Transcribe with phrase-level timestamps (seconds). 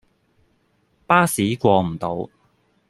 [1.05, 2.27] 巴士過唔到